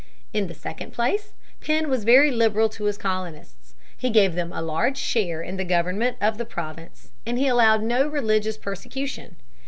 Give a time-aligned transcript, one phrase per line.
[0.33, 3.75] In the second place, Penn was very liberal to his colonists.
[3.95, 7.83] He gave them a large share in the government of the province and he allowed
[7.83, 9.35] no religious persecution.